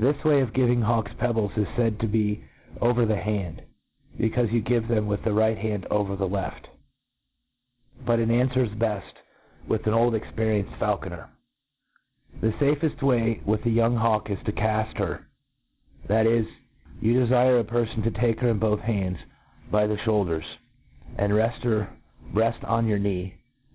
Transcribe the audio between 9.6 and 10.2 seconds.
with an old